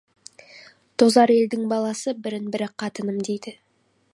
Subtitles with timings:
[1.03, 3.55] Тозар елдің баласы, бірін-бірі «қатыным» дейді.